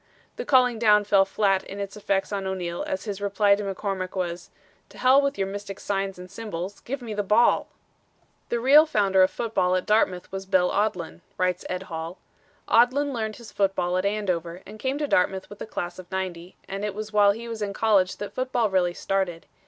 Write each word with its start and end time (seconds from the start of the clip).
The 0.35 0.45
calling 0.45 0.79
down 0.79 1.03
fell 1.03 1.25
flat 1.25 1.63
in 1.63 1.79
its 1.79 1.95
effects 1.95 2.31
on 2.33 2.47
O'Neal 2.47 2.81
as 2.87 3.03
his 3.03 3.21
reply 3.21 3.53
to 3.53 3.61
McCormick 3.63 4.15
was, 4.15 4.49
'To 4.89 4.97
Hell 4.97 5.21
with 5.21 5.37
your 5.37 5.45
mystic 5.45 5.79
signs 5.79 6.17
and 6.17 6.27
symbols 6.31 6.79
give 6.79 7.03
me 7.03 7.13
the 7.13 7.21
ball!'" 7.21 7.67
"The 8.49 8.59
real 8.59 8.87
founder 8.87 9.21
of 9.21 9.29
football 9.29 9.75
at 9.75 9.85
Dartmouth 9.85 10.31
was 10.31 10.47
Bill 10.47 10.71
Odlin," 10.71 11.21
writes 11.37 11.65
Ed 11.69 11.83
Hall. 11.83 12.17
"Odlin 12.67 13.13
learned 13.13 13.35
his 13.35 13.51
football 13.51 13.95
at 13.95 14.03
Andover, 14.03 14.63
and 14.65 14.79
came 14.79 14.97
to 14.97 15.07
Dartmouth 15.07 15.51
with 15.51 15.59
the 15.59 15.67
class 15.67 15.99
of 15.99 16.09
'90 16.11 16.55
and 16.67 16.83
it 16.83 16.95
was 16.95 17.13
while 17.13 17.33
he 17.33 17.47
was 17.47 17.61
in 17.61 17.71
college 17.71 18.17
that 18.17 18.33
football 18.33 18.71
really 18.71 18.95
started. 18.95 19.45